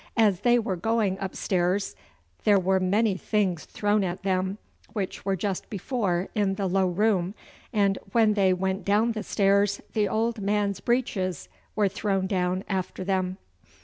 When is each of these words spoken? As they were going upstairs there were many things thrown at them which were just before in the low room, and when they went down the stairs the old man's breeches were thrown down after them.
As 0.17 0.39
they 0.39 0.57
were 0.57 0.75
going 0.77 1.19
upstairs 1.21 1.95
there 2.43 2.57
were 2.57 2.79
many 2.79 3.15
things 3.17 3.65
thrown 3.65 4.03
at 4.03 4.23
them 4.23 4.57
which 4.93 5.25
were 5.25 5.35
just 5.35 5.69
before 5.69 6.27
in 6.33 6.55
the 6.55 6.65
low 6.65 6.87
room, 6.87 7.35
and 7.71 7.99
when 8.11 8.33
they 8.33 8.51
went 8.51 8.83
down 8.83 9.11
the 9.11 9.21
stairs 9.21 9.79
the 9.93 10.07
old 10.09 10.41
man's 10.41 10.79
breeches 10.79 11.49
were 11.75 11.87
thrown 11.87 12.25
down 12.25 12.63
after 12.67 13.03
them. 13.03 13.37